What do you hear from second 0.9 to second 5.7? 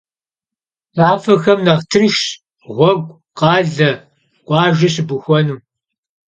Tafexem nexh tınşşş ğuegu, khale, khuajje şıbuxuenu.